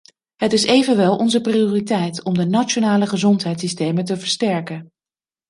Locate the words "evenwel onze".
0.65-1.41